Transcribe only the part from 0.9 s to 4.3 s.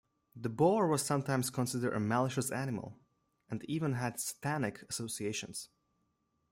sometimes considered a malicious animal, and even had